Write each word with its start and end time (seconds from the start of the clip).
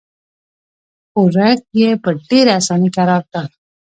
ښورښ 1.11 1.59
یې 1.79 1.89
په 2.03 2.09
ډېره 2.29 2.51
اساني 2.59 2.89
کرار 2.95 3.23
کړ. 3.31 3.47